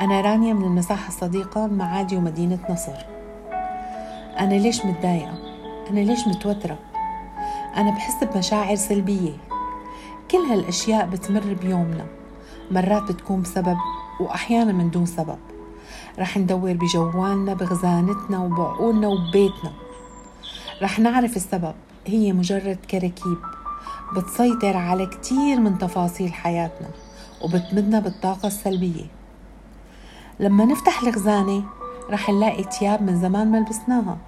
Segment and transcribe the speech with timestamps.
[0.00, 2.92] أنا رانيا من المساحة الصديقة معادي ومدينة نصر.
[4.38, 5.38] أنا ليش متضايقة؟
[5.90, 6.78] أنا ليش متوترة؟
[7.76, 9.32] أنا بحس بمشاعر سلبية.
[10.30, 12.06] كل هالأشياء بتمر بيومنا.
[12.70, 13.76] مرات بتكون بسبب
[14.20, 15.38] وأحيانا من دون سبب.
[16.18, 19.72] رح ندور بجوالنا بغزانتنا وبعقولنا وببيتنا.
[20.82, 21.74] رح نعرف السبب.
[22.06, 23.38] هي مجرد كراكيب.
[24.16, 26.88] بتسيطر على كتير من تفاصيل حياتنا
[27.44, 29.15] وبتمدنا بالطاقة السلبية.
[30.40, 31.62] لما نفتح الخزانة
[32.10, 34.18] رح نلاقي تياب من زمان ما لبسناها.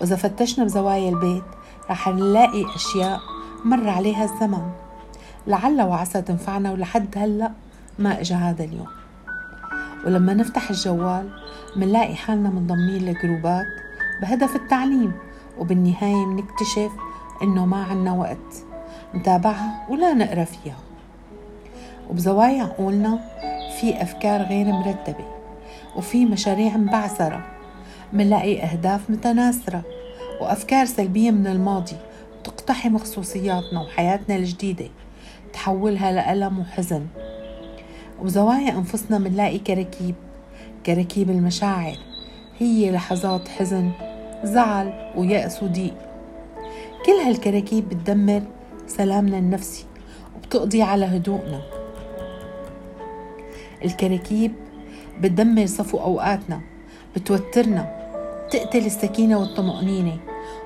[0.00, 1.44] وإذا فتشنا بزوايا البيت
[1.90, 3.20] رح نلاقي أشياء
[3.64, 4.70] مر عليها الزمن
[5.46, 7.50] لعل وعسى تنفعنا ولحد هلأ
[7.98, 8.86] ما إجا هذا اليوم.
[10.06, 11.30] ولما نفتح الجوال
[11.76, 13.66] منلاقي حالنا منضمين لجروبات
[14.22, 15.12] بهدف التعليم
[15.58, 16.90] وبالنهاية منكتشف
[17.42, 18.64] إنه ما عنا وقت
[19.14, 20.78] نتابعها ولا نقرأ فيها.
[22.10, 23.18] وبزوايا عقولنا
[23.82, 25.24] في أفكار غير مرتبة
[25.96, 27.46] وفي مشاريع مبعثرة
[28.12, 29.82] منلاقي أهداف متناثرة
[30.40, 31.96] وأفكار سلبية من الماضي
[32.44, 34.84] تقتحم خصوصياتنا وحياتنا الجديدة
[35.52, 37.06] تحولها لألم وحزن.
[38.20, 40.14] وبزوايا أنفسنا منلاقي كراكيب
[40.86, 41.96] كراكيب المشاعر
[42.58, 43.90] هي لحظات حزن
[44.44, 45.94] زعل ويأس وضيق.
[47.06, 48.42] كل هالكراكيب بتدمر
[48.86, 49.84] سلامنا النفسي
[50.36, 51.81] وبتقضي على هدوءنا.
[53.84, 54.52] الكراكيب
[55.20, 56.60] بتدمر صفو أوقاتنا
[57.16, 58.02] بتوترنا
[58.46, 60.16] بتقتل السكينة والطمأنينة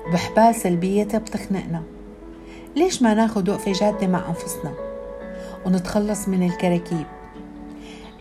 [0.07, 1.83] وبحبال سلبيتها بتخنقنا.
[2.75, 4.73] ليش ما ناخد وقفة جادة مع أنفسنا؟
[5.65, 7.05] ونتخلص من الكراكيب.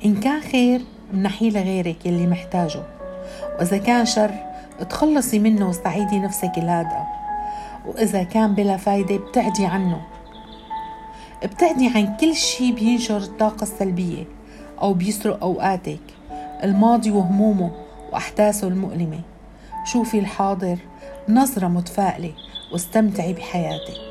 [0.05, 0.81] إن كان خير
[1.13, 2.83] منحيه لغيرك يلي محتاجه.
[3.59, 4.35] وإذا كان شر
[4.91, 7.07] تخلصي منه واستعيدي نفسك الهادئة.
[7.87, 10.01] وإذا كان بلا فايدة ابتعدي عنه.
[11.43, 14.25] ابتعدي عن كل شي بينشر الطاقة السلبية.
[14.83, 16.01] أو بيسرق أوقاتك.
[16.65, 17.71] الماضي وهمومه
[18.13, 19.21] وأحداثه المؤلمة.
[19.93, 20.79] شوفي الحاضر
[21.29, 22.33] نظرة متفائلة
[22.73, 24.06] واستمتعي بحياتك.